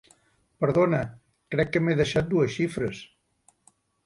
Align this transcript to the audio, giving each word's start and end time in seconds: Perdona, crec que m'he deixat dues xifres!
Perdona, 0.63 1.01
crec 1.57 1.69
que 1.75 1.83
m'he 1.83 1.97
deixat 2.01 2.33
dues 2.33 2.53
xifres! 2.57 3.05